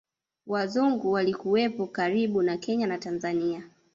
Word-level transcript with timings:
Wazungu 0.47 1.11
walikuwepo 1.11 1.87
karibu 1.87 2.41
na 2.41 2.57
Kenya 2.57 2.87
na 2.87 2.97
Tanzania 2.97 3.63